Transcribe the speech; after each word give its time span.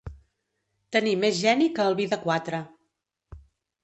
Tenir 0.95 1.11
més 1.23 1.37
geni 1.41 1.67
que 1.75 1.85
el 1.89 1.97
vi 1.99 2.07
de 2.13 2.19
quatre. 2.23 2.63